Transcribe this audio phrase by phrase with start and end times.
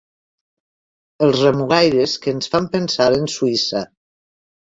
[1.27, 3.85] Els remugaires que ens fan pensar en Suïssa.